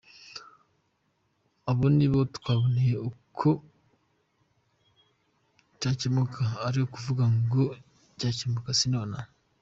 [1.71, 3.49] Abo nibo twaboneye uko
[5.79, 7.63] cyakemuka ariko kuvuga ngo
[8.19, 9.29] cyakemuka si nonaha.